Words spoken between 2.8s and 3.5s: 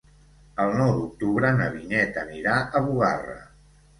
Bugarra.